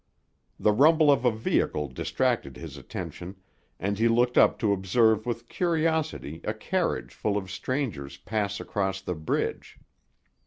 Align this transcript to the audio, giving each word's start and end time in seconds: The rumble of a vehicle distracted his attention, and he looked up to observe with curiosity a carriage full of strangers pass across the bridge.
The 0.59 0.71
rumble 0.71 1.11
of 1.11 1.25
a 1.25 1.31
vehicle 1.31 1.87
distracted 1.87 2.57
his 2.57 2.75
attention, 2.75 3.35
and 3.79 3.99
he 3.99 4.07
looked 4.07 4.35
up 4.35 4.57
to 4.57 4.73
observe 4.73 5.27
with 5.27 5.47
curiosity 5.47 6.41
a 6.43 6.55
carriage 6.55 7.13
full 7.13 7.37
of 7.37 7.51
strangers 7.51 8.17
pass 8.17 8.59
across 8.59 9.01
the 9.01 9.13
bridge. 9.13 9.77